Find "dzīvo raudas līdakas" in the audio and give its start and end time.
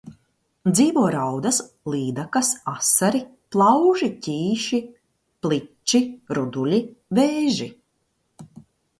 0.67-2.47